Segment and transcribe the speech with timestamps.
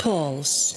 [0.00, 0.74] Pulse.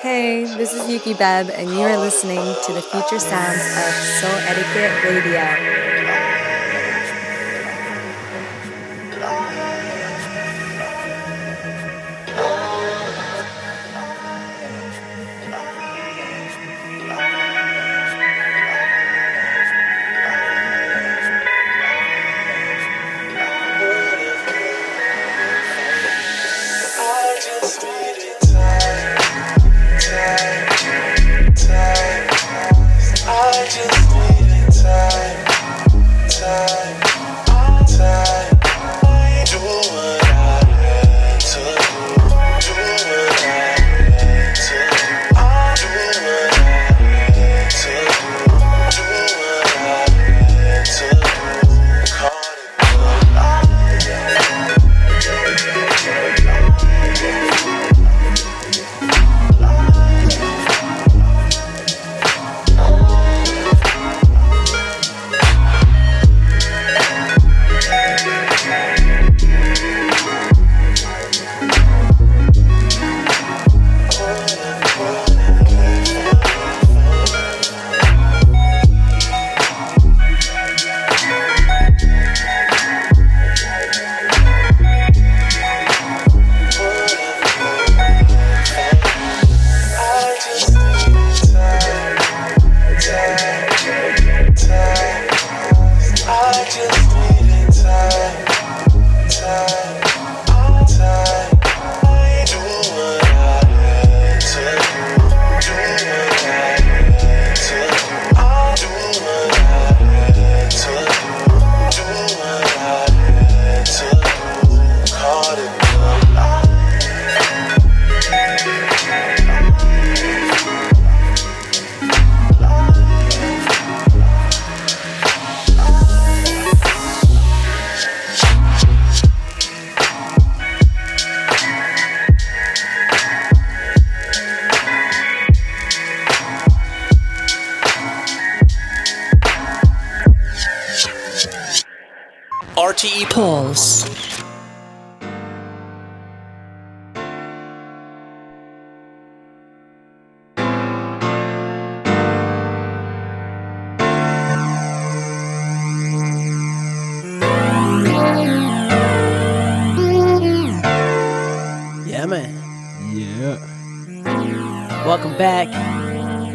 [0.00, 4.32] Hey, this is Yuki Beb, and you are listening to the future sounds of Soul
[4.48, 5.91] Etiquette Radio.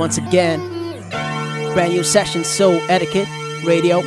[0.08, 0.62] Once again.
[1.74, 3.28] Brand new session, Souletiquette
[3.66, 4.02] Radio,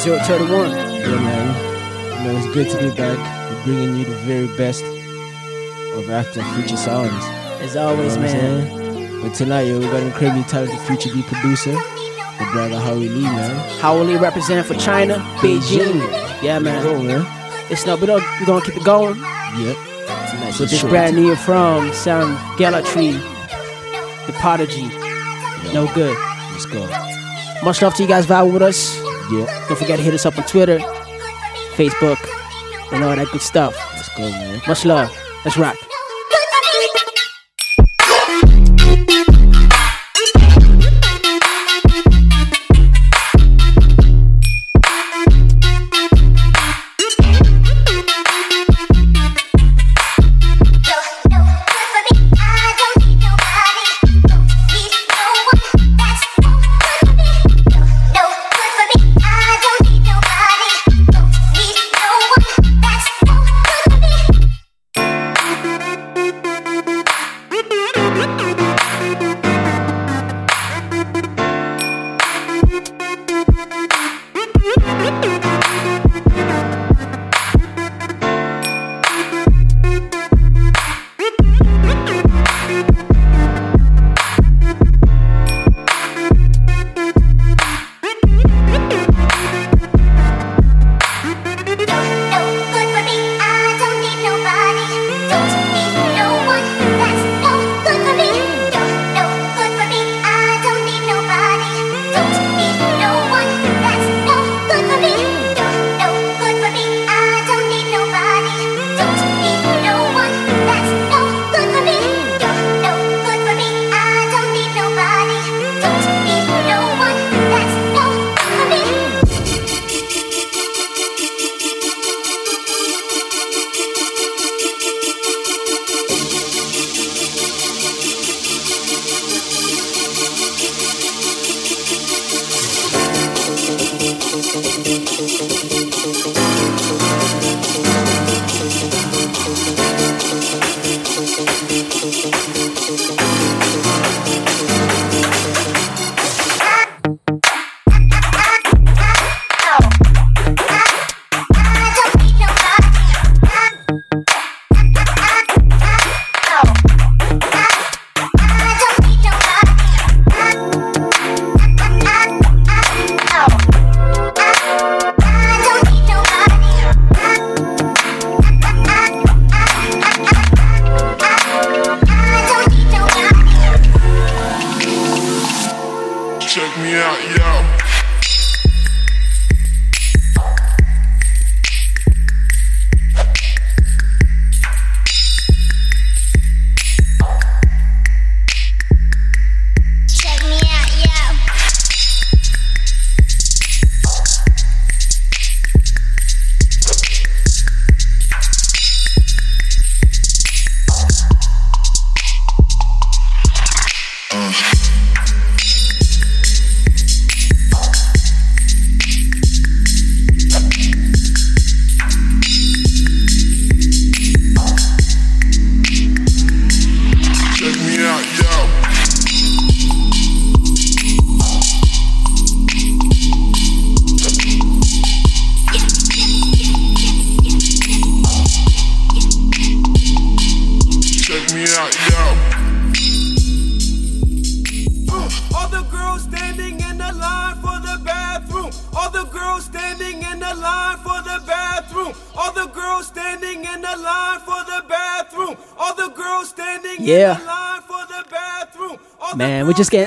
[0.00, 0.70] 031.
[0.70, 2.26] Yeah, man.
[2.26, 3.16] You know, it's good to be back.
[3.50, 7.24] We're bringing you the very best of After Future Sounds.
[7.62, 9.22] As always, you know man.
[9.22, 13.22] But tonight, yo, we got an incredibly talented Future beat producer, the brother Howie Lee,
[13.22, 13.78] man.
[13.80, 16.02] Howie Lee represent for China, Beijing.
[16.02, 16.42] Beijing.
[16.42, 16.82] Yeah, man.
[16.82, 17.24] Go, man.
[17.70, 19.16] It's not, we're gonna, we're gonna keep it going.
[19.16, 19.76] Yep.
[20.40, 23.18] Nice With this brand new from Sound Galaxy,
[24.28, 24.88] The Prodigy.
[25.72, 26.14] No good.
[26.52, 26.86] Let's go.
[27.64, 28.94] Much love to you guys vibing with us.
[29.32, 29.46] Yeah.
[29.68, 30.78] Don't forget to hit us up on Twitter,
[31.76, 32.18] Facebook,
[32.92, 33.74] and all that good stuff.
[33.94, 34.60] Let's go, man.
[34.68, 35.10] Much love.
[35.46, 35.87] Let's rock.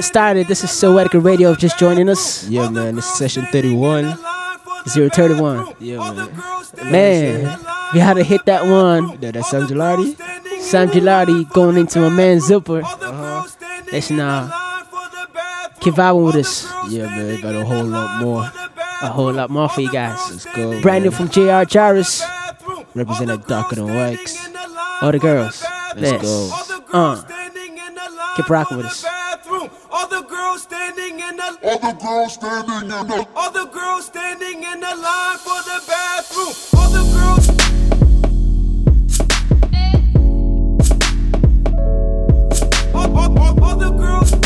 [0.02, 0.48] Man, we're just getting started.
[0.48, 1.56] This is Souletiquette Radio.
[1.56, 2.48] Just joining us.
[2.50, 4.18] Yeah, man, it's session 31.
[4.88, 5.76] 031.
[5.80, 6.92] Yeah, man.
[6.92, 7.60] Man,
[7.94, 9.18] we had to hit that one.
[9.22, 10.16] Yeah, that's Sam Gellaitry.
[10.60, 12.82] Sam Gellaitry going into my man Zipper.
[12.84, 13.48] Uh-huh.
[13.92, 14.50] Listen, uh,
[15.80, 16.66] keep vibing with us.
[16.90, 18.44] Yeah, man, got a whole lot more.
[19.04, 20.20] A whole lot more for you guys.
[20.32, 20.82] Let's go.
[20.82, 21.18] Brand new man.
[21.18, 22.24] from JR Jarvis.
[22.96, 24.50] Represented darker than wax.
[25.02, 25.64] All the girls.
[25.96, 26.52] Let's go.
[26.92, 27.24] Uh,
[28.36, 29.06] keep rocking with us.
[31.64, 35.82] All the girls standing in the all the girls standing in the line for the
[35.88, 36.54] bathroom.
[36.74, 37.50] All the girls
[42.94, 44.41] all, all, all, all the girls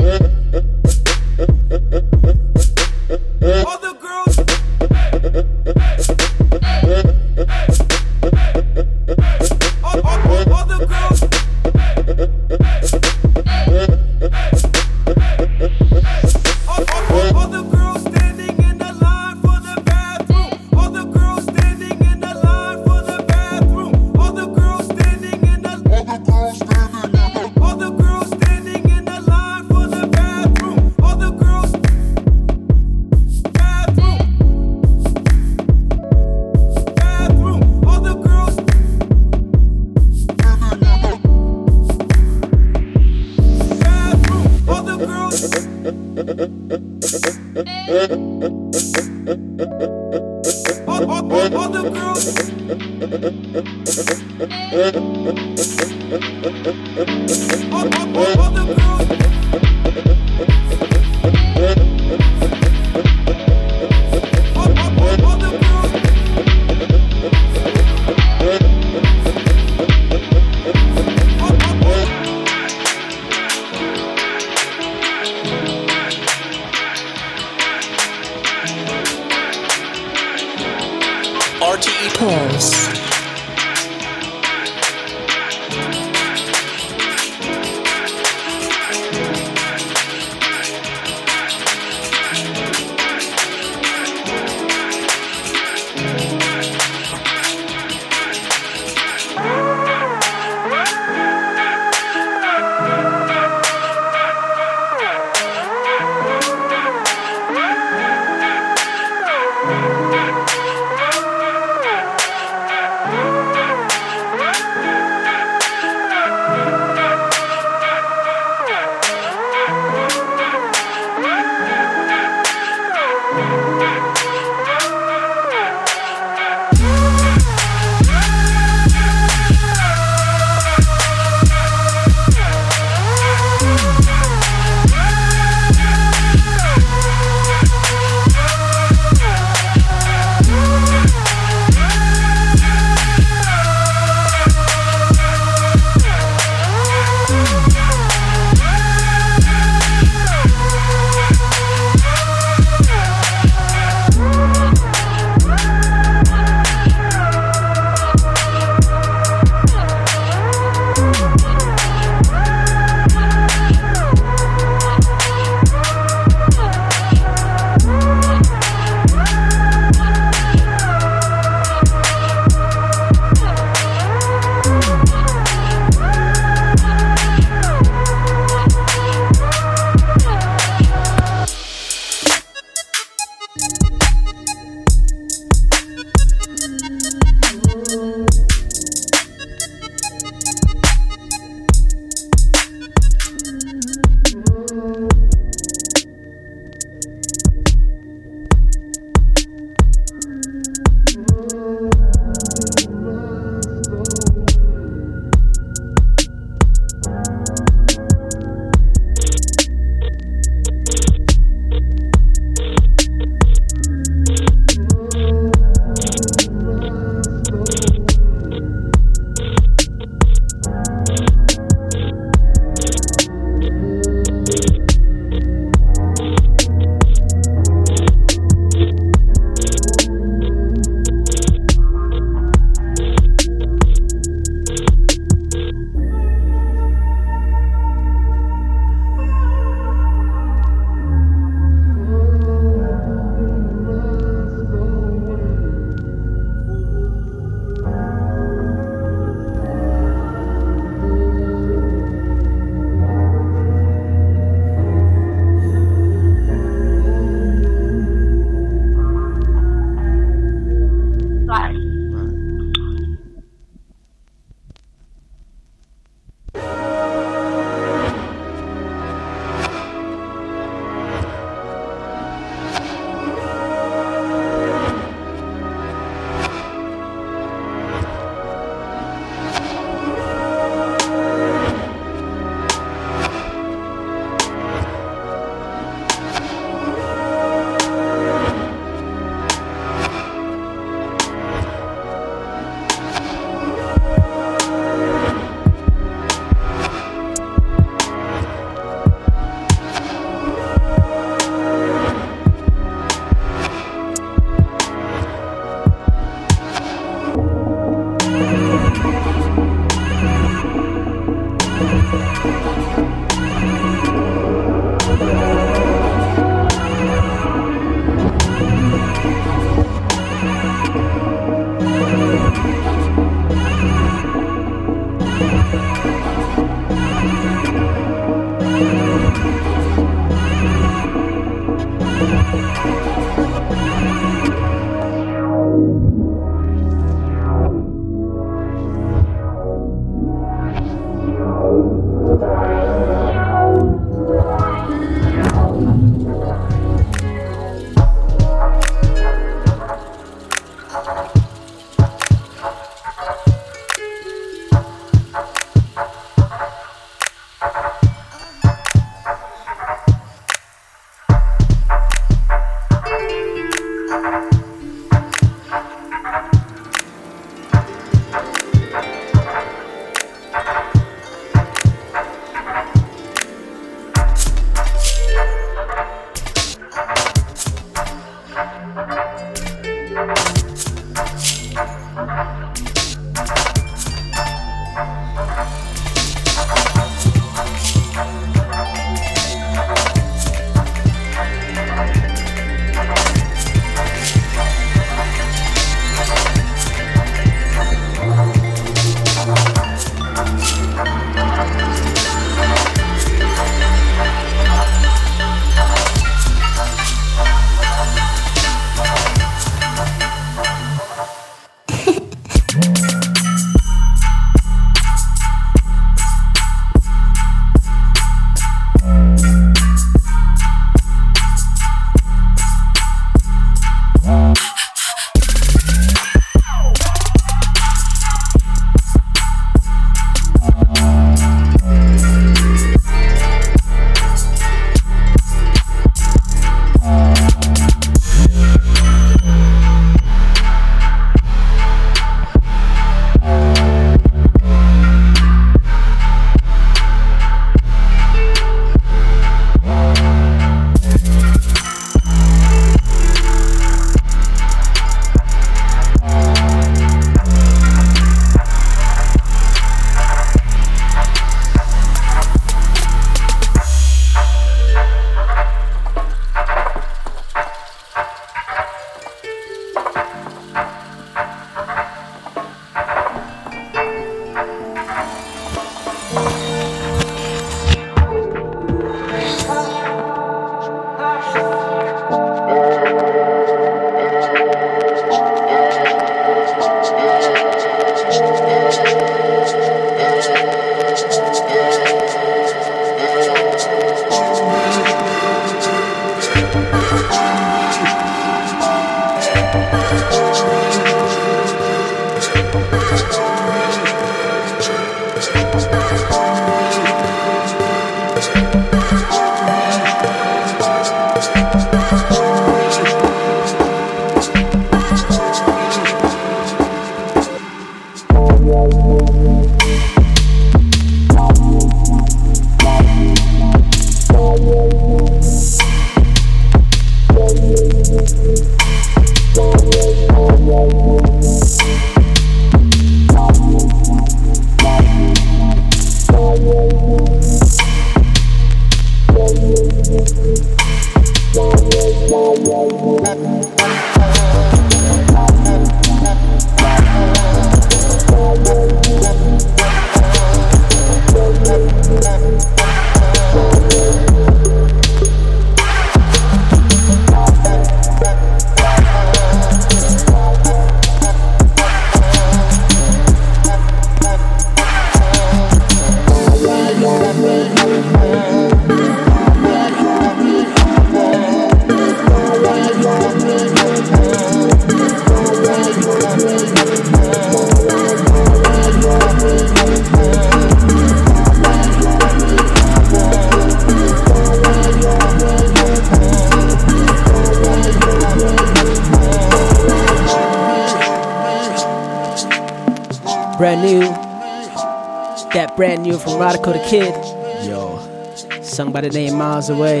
[599.56, 600.00] Miles Away.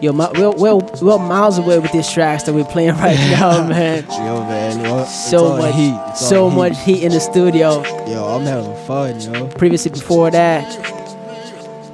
[0.00, 3.68] Yo, mi- we're, we're, we're miles away with these tracks that we're playing right now,
[3.68, 4.02] man.
[4.08, 4.80] Yo, man.
[4.82, 6.16] Well, So much, heat.
[6.16, 7.82] So much heat in the studio.
[8.08, 9.46] Yo, I'm having fun, yo.
[9.48, 10.64] Previously, before that,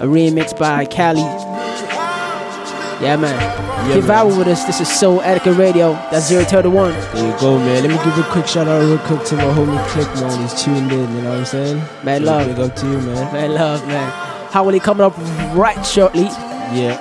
[0.00, 1.18] a remix by Cali.
[3.02, 3.34] Yeah, man.
[3.88, 4.26] Yeah, Keep man.
[4.26, 4.64] vibing with us.
[4.66, 5.94] This is Souletiquette Radio.
[6.12, 6.92] That's 031.
[6.92, 7.82] There you go, man.
[7.82, 10.42] Let me give a quick shout out real quick to my homie Click, man.
[10.42, 11.82] He's tuned in, you know what I'm saying?
[12.04, 12.46] Mad love.
[12.46, 13.32] Big up to you, man.
[13.32, 14.22] Man, love, man.
[14.56, 15.12] Howie Lee coming up
[15.54, 16.22] right shortly?
[16.72, 16.96] Yeah.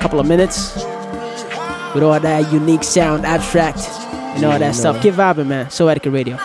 [0.00, 0.74] Couple of minutes.
[1.94, 3.78] With all that unique sound, abstract,
[4.34, 5.00] and all Yeah, that stuff.
[5.00, 5.66] Keep vibing, man.
[5.66, 6.36] Souletiquette Radio.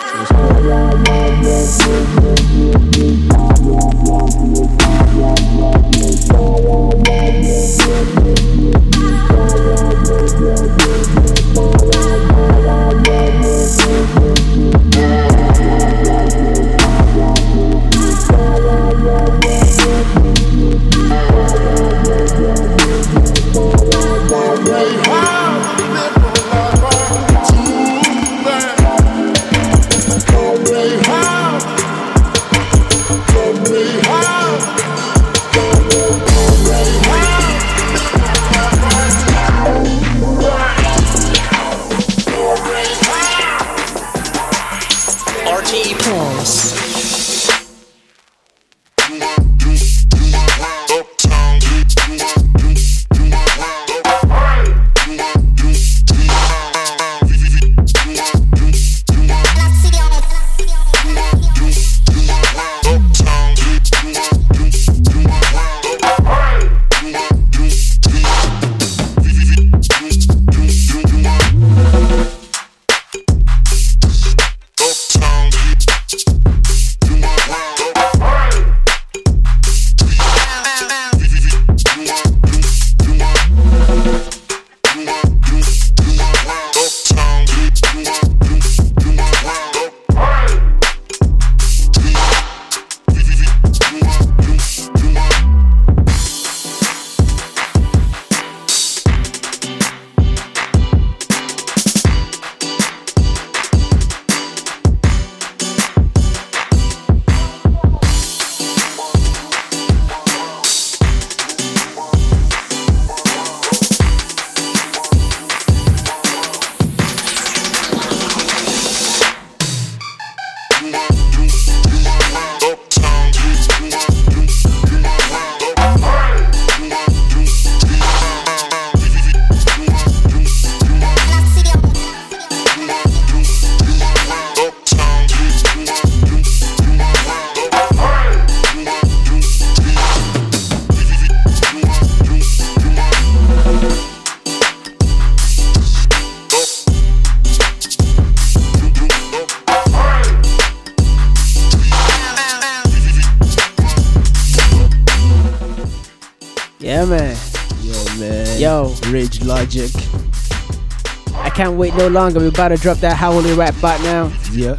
[161.94, 162.40] Wait no longer.
[162.40, 164.32] We're about to drop that Howie Lee rap bot now.
[164.52, 164.76] Yeah.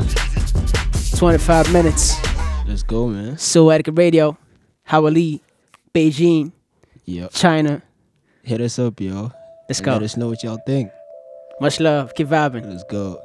[1.16, 2.16] 25 minutes.
[2.66, 3.37] Let's go, man.
[3.37, 4.37] Souletiquette Radio.
[4.85, 5.42] Howie Lee,
[5.94, 6.53] Beijing,
[7.07, 7.33] Yep.
[7.33, 7.83] China.
[8.42, 9.31] Hit us up, yo.
[9.68, 9.92] Let's And go.
[9.92, 10.90] Let us know what y'all think.
[11.61, 12.14] Much love.
[12.14, 12.68] Keep vibing.
[12.68, 13.20] Let's go.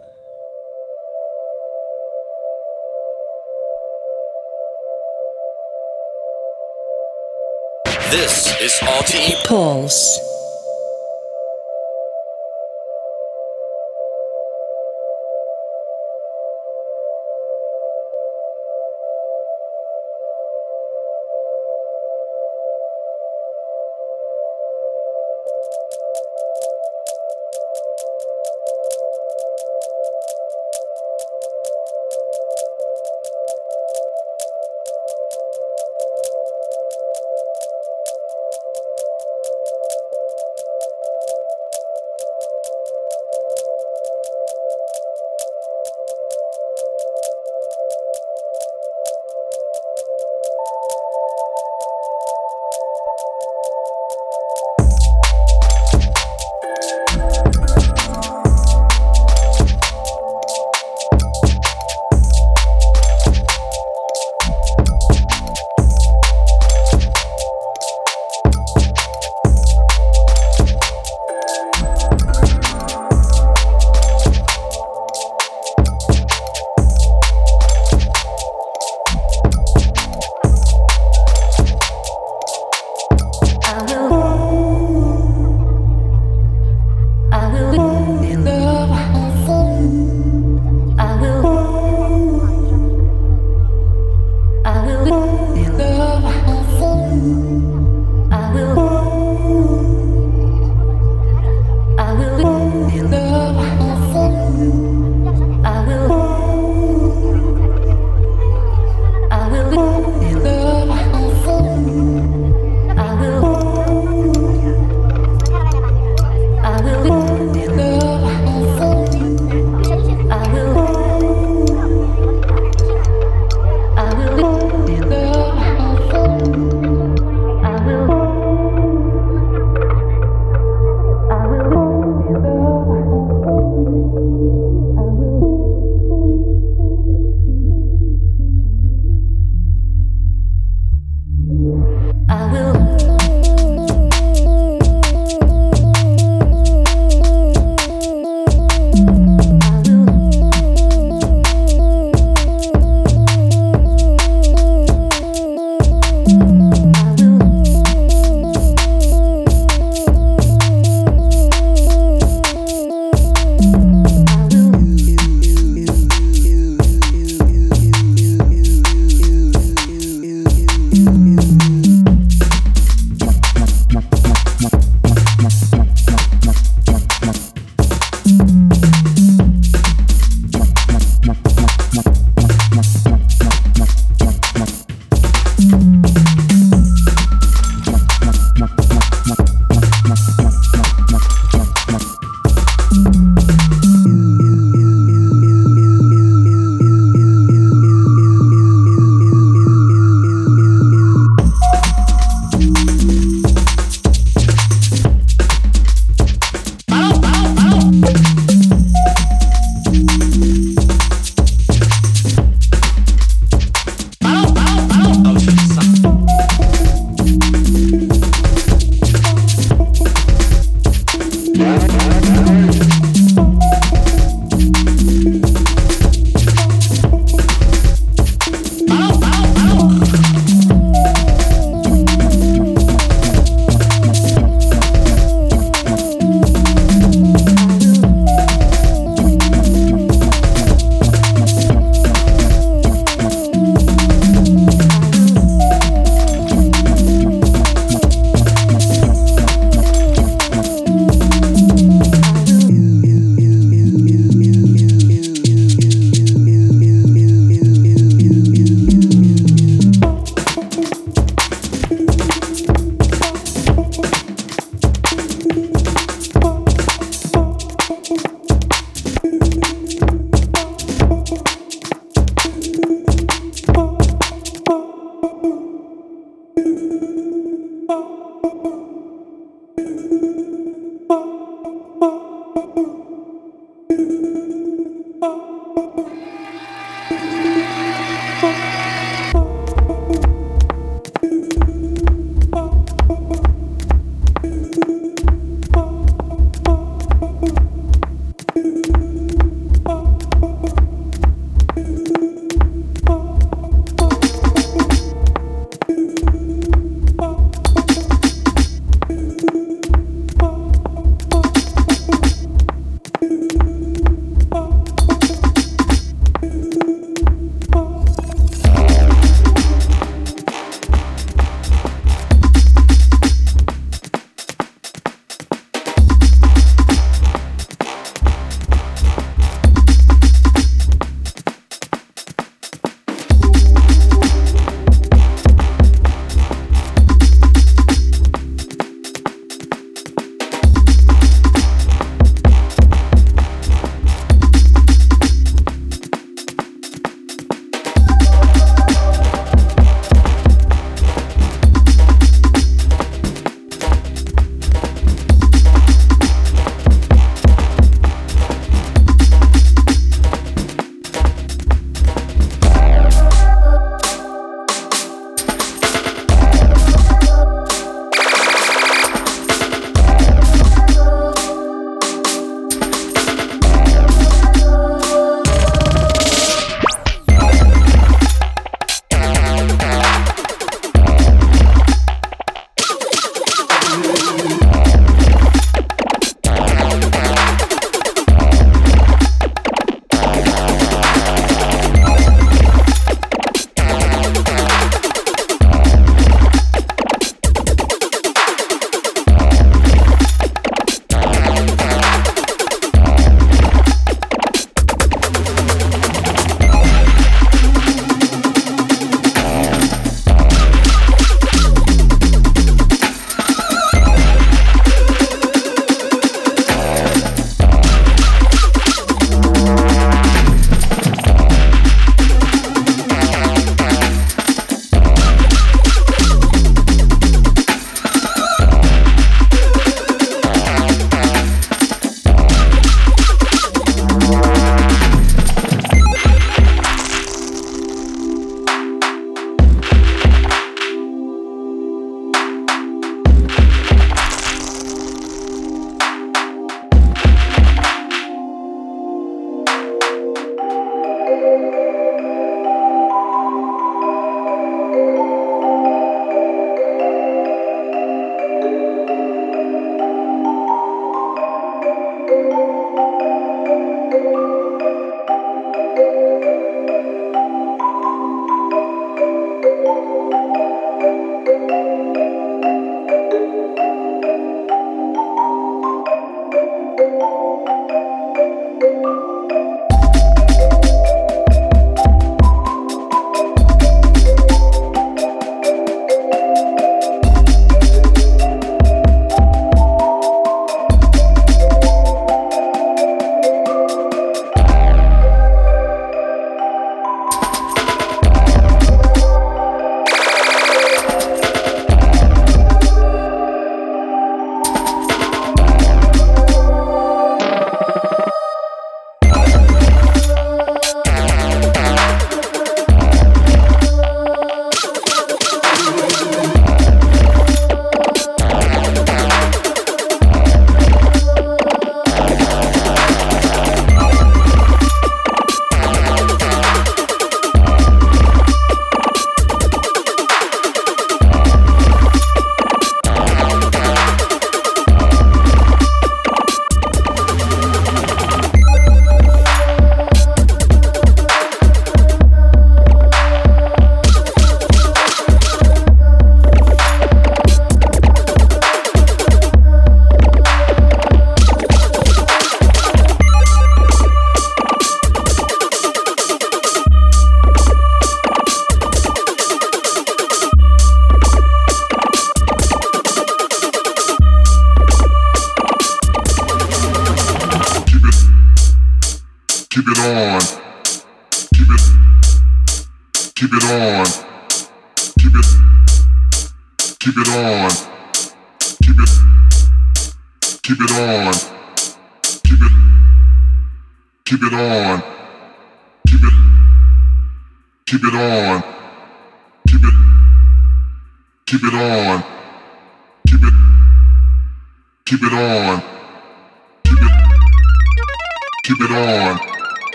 [8.12, 10.19] This is RTE Pulse.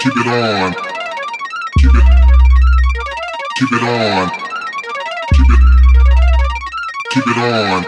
[0.00, 0.72] Keep it on.
[1.78, 2.04] Keep it,
[3.58, 4.30] keep it on.
[5.34, 5.60] Keep it,
[7.10, 7.82] keep it on.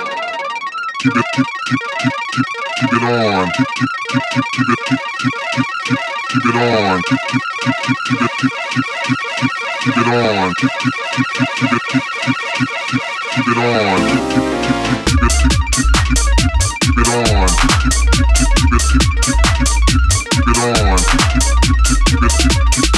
[1.00, 2.46] Keep it, keep, keep, keep, keep,
[2.78, 3.50] keep it on.
[3.50, 5.98] Keep, keep, keep, keep, keep it, keep, keep, keep, keep,
[6.30, 7.02] keep it on.
[7.02, 10.54] Keep, keep, keep, keep, keep it, keep, keep, keep, keep, keep it on.
[10.54, 14.00] Keep, keep, keep, keep, keep it, keep, keep, keep, keep, keep it on.
[14.00, 17.48] Keep, keep, keep, keep, keep it, keep, keep, keep, keep, keep it on.
[17.48, 20.98] Keep, keep, keep, keep, keep it, keep, keep, keep, keep, keep it on.
[20.98, 22.89] Keep, keep, keep, divertido.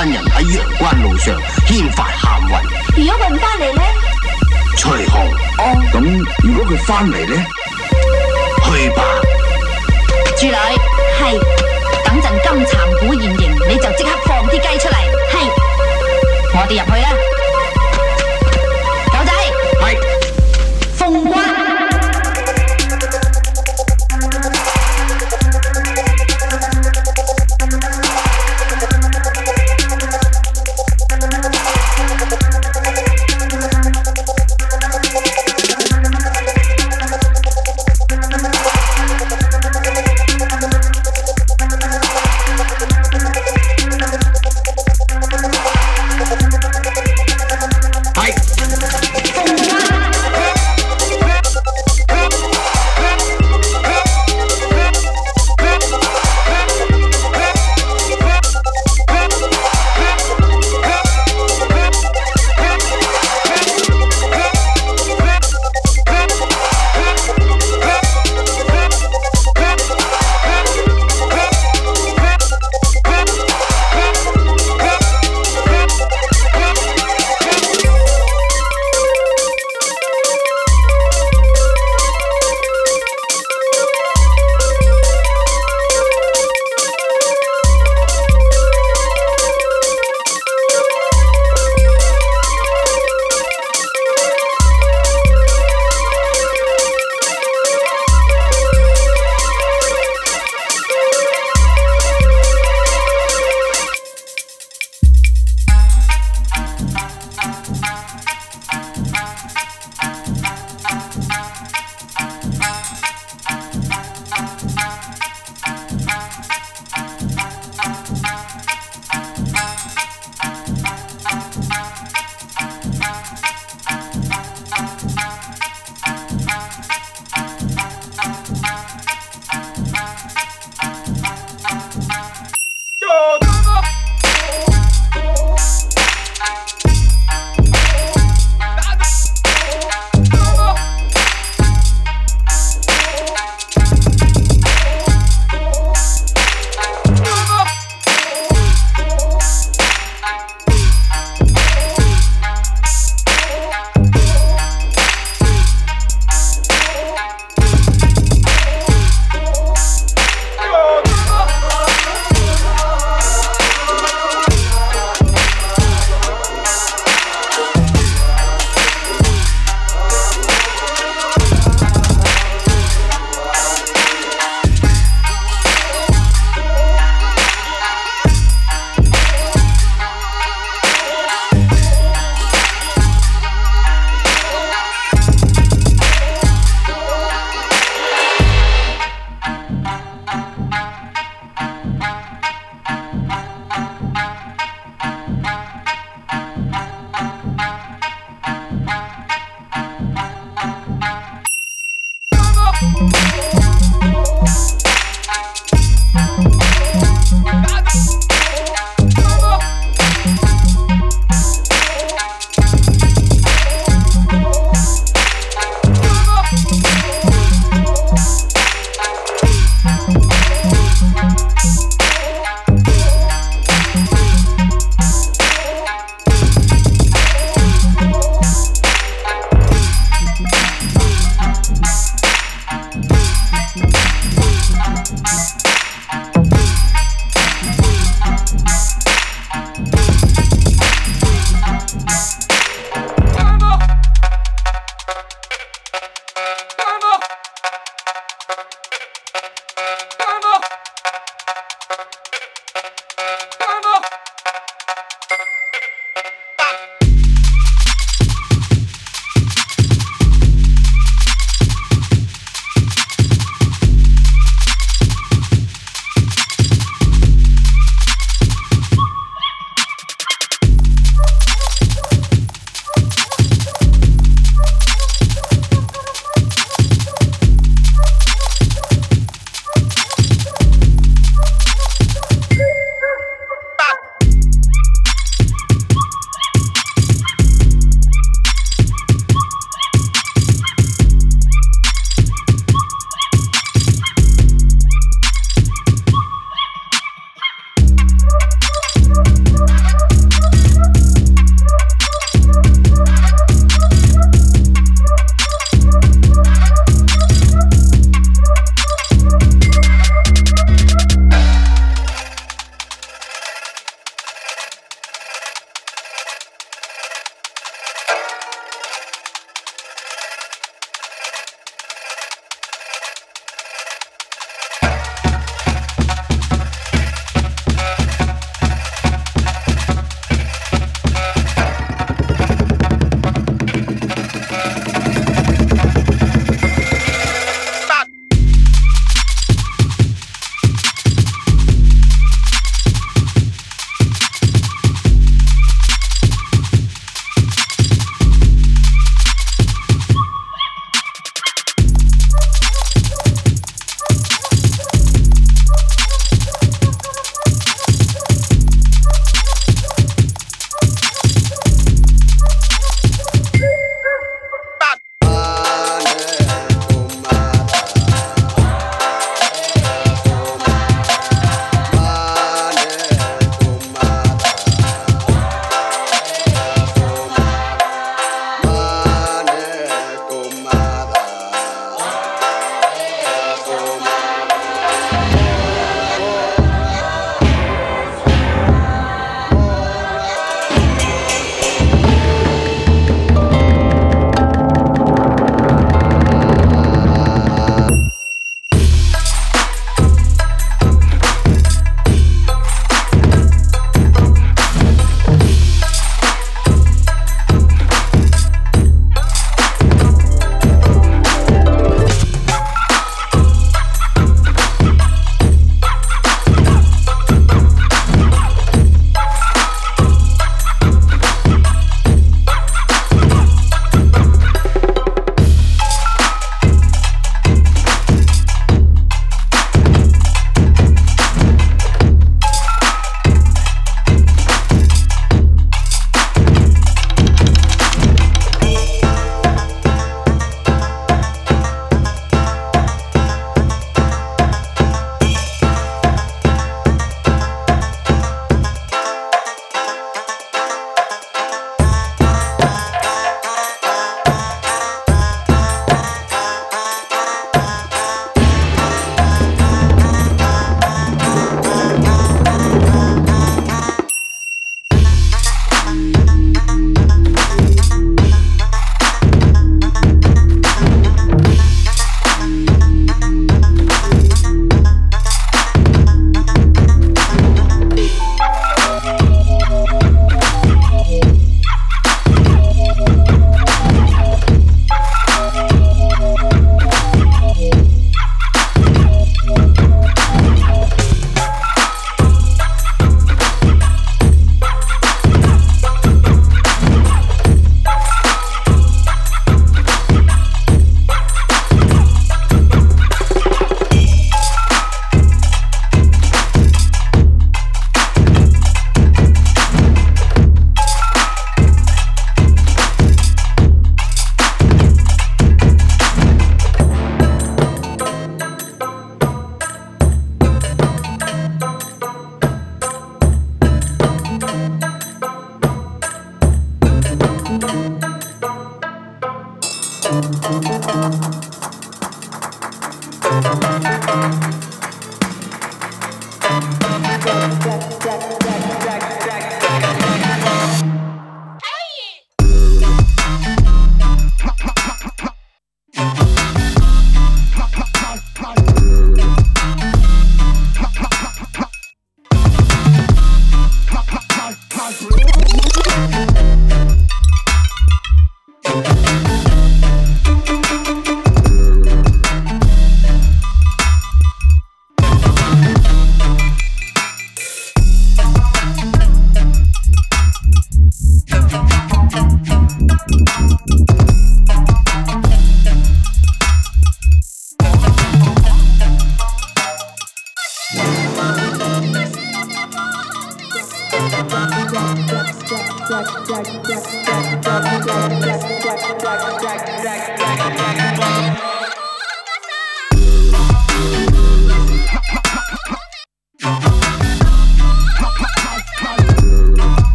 [0.00, 1.34] 趁人喺陽關路上
[1.68, 2.62] 牽發喊暈。
[2.96, 3.82] 如果佢唔翻嚟咧，
[4.78, 7.36] 隨紅哦，咁如果佢翻嚟咧，
[8.64, 9.02] 去吧。
[10.38, 10.52] 住女
[11.20, 11.38] 係
[12.02, 14.96] 等陣金蠶股現形，你就即刻放啲雞出嚟。
[15.34, 15.36] 係，
[16.54, 17.06] 我哋入去啦。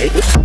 [0.00, 0.39] RTE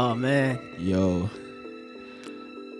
[0.00, 0.60] Oh man.
[0.78, 1.28] Yo,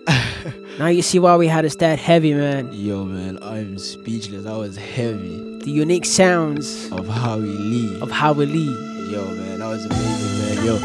[0.79, 2.69] Now you see why we had it that heavy, man.
[2.71, 4.45] yo, man, I'm speechless.
[4.45, 7.99] I was heavy The unique sounds of Howie Lee.
[7.99, 9.11] of Howie Lee.
[9.11, 10.65] Yo, man, that was amazing, man.
[10.65, 10.77] Yo,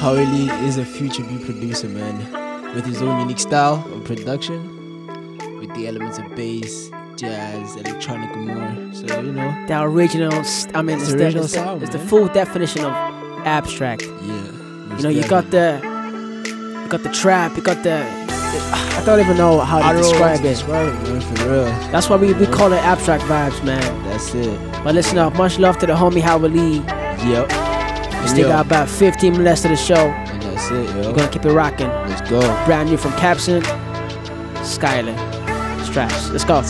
[0.00, 4.58] Howie Lee is a future beat producer, man, with his own unique style of production,
[5.60, 8.94] with the elements of bass, jazz, electronic, and more.
[8.94, 10.32] So you know, The original,
[10.74, 12.92] I mean, It's it's, the original the, sound, it's the full definition of
[13.46, 14.04] abstract.
[14.22, 14.51] yeah.
[14.96, 15.80] You know, you got the,
[16.82, 18.04] you got the trap, you got the.
[18.54, 20.42] I don't even know how to describe it.
[20.42, 21.64] Describe it, man, for real.
[21.90, 23.80] That's why we, we call it abstract vibes, man.
[24.04, 24.60] That's it.
[24.84, 26.76] But listen up, much love to the homie Howie Lee.
[27.28, 27.48] Yep.
[28.22, 29.94] We still got about 15 minutes to the show.
[29.96, 31.10] And that's it, yo.
[31.10, 31.88] We're gonna keep it rocking.
[31.88, 32.40] Let's go.
[32.64, 33.62] Brand new from Capson,
[34.62, 35.16] Skyler,
[35.84, 36.30] Straps.
[36.30, 36.62] Let's go.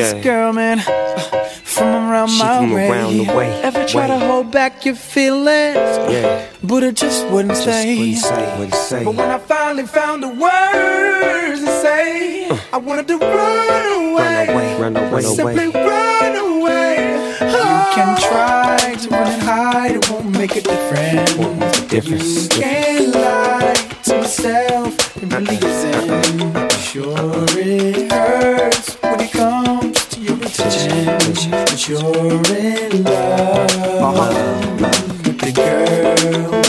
[0.00, 0.78] About this girl, man.
[1.64, 2.88] From around She my from way.
[2.88, 5.76] around the way, Ever try to hold back your feelings?
[6.10, 7.98] Yeah, But it just wouldn't just stay.
[7.98, 9.04] wouldn't say, wouldn't say.
[9.04, 14.46] But when I finally found the words to say, I wanted to run away.
[14.48, 15.84] Run away, run away, Simply away.
[15.84, 16.96] run away.
[17.40, 21.34] You can try to run and hide, it won't make a difference.
[21.36, 22.42] Won't make a difference.
[22.56, 23.74] You can't lie
[24.04, 26.72] to myself, it really isn't.
[26.80, 29.65] Sure, it hurts when it comes
[30.58, 32.00] But you're
[32.56, 34.80] in love
[35.26, 36.62] with the girl.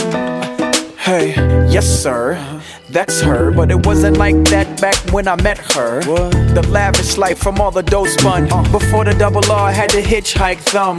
[0.96, 1.34] Hey,
[1.70, 2.57] yes, sir.
[2.90, 6.00] That's her, but it wasn't like that back when I met her.
[6.02, 8.48] The lavish life from all the dough spun.
[8.70, 10.98] Before the double R had to hitchhike thumb.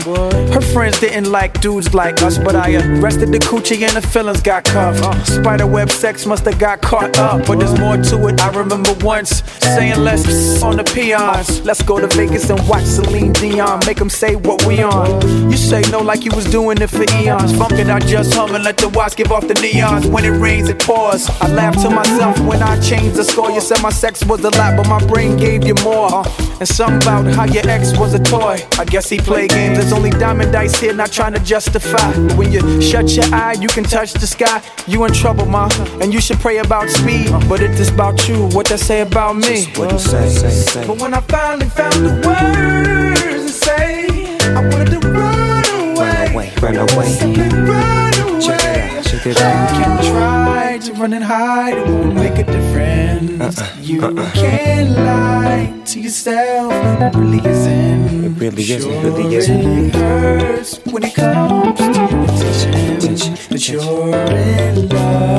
[0.52, 4.40] Her friends didn't like dudes like us, but I arrested the coochie and the feelings
[4.40, 5.26] got cuffed.
[5.26, 8.40] Spiderweb sex must have got caught up, but there's more to it.
[8.40, 11.60] I remember once saying let's on the peons.
[11.62, 13.80] Let's go to Vegas and watch Celine Dion.
[13.86, 15.20] Make Make 'em say what we on.
[15.50, 17.52] You say no like you was doing it for eons.
[17.58, 20.06] Funk it, I just hum and let the watch give off the neons.
[20.06, 21.28] When it rains, it pours.
[21.40, 23.50] I laugh to myself when I changed the score.
[23.50, 26.12] You said my sex was a lot, but my brain gave you more.
[26.12, 28.58] Uh, and something about how your ex was a toy.
[28.78, 29.78] I guess he played games.
[29.78, 32.12] There's only diamond dice here, not trying to justify.
[32.12, 34.62] But when you shut your eye, you can touch the sky.
[34.86, 35.70] You in trouble, ma.
[36.02, 37.30] And you should pray about speed.
[37.48, 38.48] But if it's about you.
[38.48, 39.64] What they say about me?
[39.64, 40.86] Just wouldn't say, say, say.
[40.86, 45.64] But when I finally found the words to say, I wanted to run
[45.96, 45.96] away.
[45.96, 47.08] Run away, run away.
[47.08, 48.69] Simply run away.
[49.10, 50.04] Check it out, check it out.
[50.04, 53.58] You can try to run and hide, it won't make a difference.
[53.58, 53.80] Uh-uh.
[53.80, 54.30] You uh-uh.
[54.34, 56.72] can't lie to yourself.
[56.72, 58.24] It really isn't.
[58.24, 59.60] It really isn't, Sure really isn't.
[59.60, 63.34] It hurts when it comes to your attention.
[63.50, 65.30] That you're in love.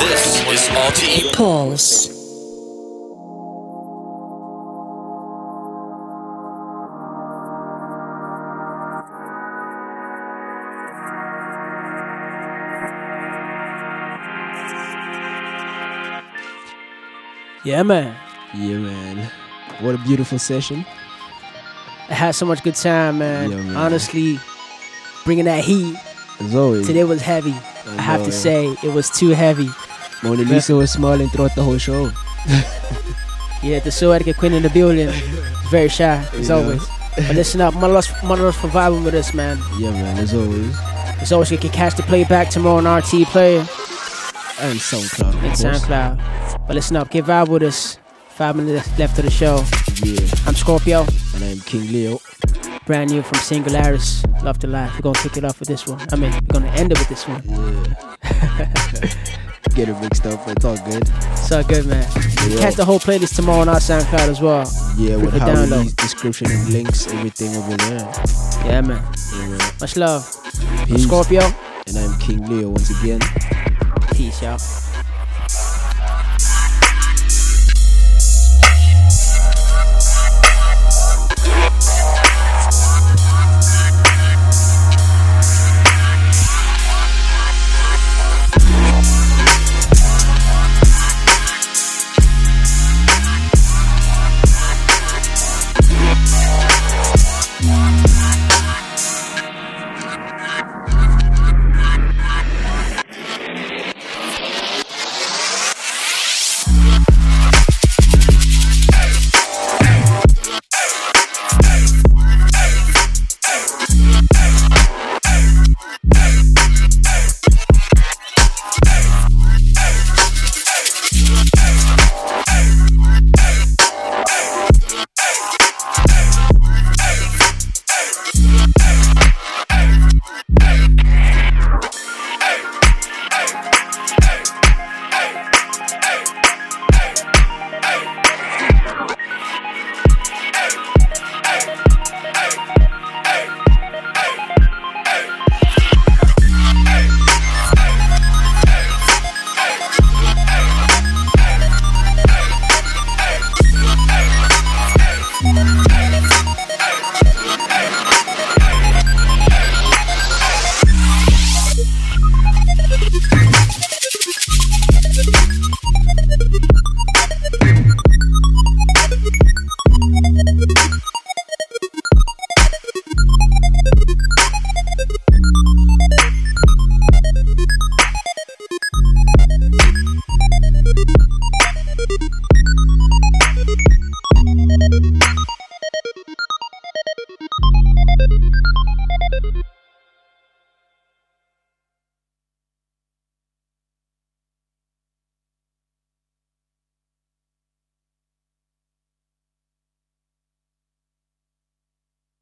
[0.00, 2.19] This is RTE Pulse.
[17.64, 18.16] Yeah, man.
[18.54, 19.30] Yeah, man.
[19.80, 20.84] What a beautiful session.
[22.08, 23.50] I had so much good time, man.
[23.50, 23.76] Yeah, man.
[23.76, 24.38] Honestly,
[25.24, 25.96] bringing that heat
[26.40, 26.86] As always.
[26.86, 27.54] today was heavy.
[27.86, 28.38] I have know, to yeah.
[28.38, 29.68] say, it was too heavy.
[30.22, 32.10] Mona Lisa was smiling throughout the whole show.
[33.62, 35.10] Yeah, the etiquette queen in the building.
[35.70, 36.54] Very shy, as Yeah.
[36.54, 36.82] always.
[37.14, 38.06] But listen up, Monolos
[38.56, 39.58] for vibing with us, man.
[39.78, 40.74] Yeah, man, as always.
[41.20, 43.66] As always, you can catch the playback tomorrow on RT Player
[44.60, 45.34] And SoundCloud.
[45.42, 45.52] and.
[45.54, 46.66] SoundCloud.
[46.66, 47.98] But listen up, get vibe with us.
[48.30, 49.64] Five minutes left of the show.
[50.02, 50.20] Yeah.
[50.46, 51.04] I'm Scorpio,
[51.34, 52.20] And I'm King Leo.
[52.86, 54.24] brand new from Singularis.
[54.42, 54.92] Love to life.
[54.94, 56.00] We're gonna kick it off with this one.
[56.12, 57.42] I mean, we're gonna end it with this one.
[57.46, 58.72] Yeah.
[59.74, 61.06] Get it mixed up, it's all good.
[61.36, 62.02] So good, man.
[62.48, 62.58] Yeah.
[62.60, 64.64] Catch the whole playlist tomorrow on our SoundCloud as well.
[64.96, 65.96] Yeah, Free with Howie's download.
[65.96, 68.12] description and links, everything over there.
[68.66, 69.02] Yeah, man.
[69.34, 69.60] Yeah, man.
[69.80, 70.26] Much love.
[70.80, 71.04] I'm Peace.
[71.04, 71.42] Scorpio.
[71.86, 73.20] And I'm King Leo once again.
[74.12, 74.89] Peace, y'all.